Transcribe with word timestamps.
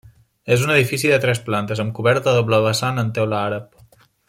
És 0.53 0.63
un 0.67 0.71
edifici 0.75 1.11
de 1.11 1.19
tres 1.25 1.41
plantes, 1.49 1.83
amb 1.85 1.93
coberta 1.99 2.33
a 2.33 2.35
doble 2.39 2.61
vessant 2.65 3.03
en 3.03 3.13
teula 3.19 3.45
àrab. 3.51 3.81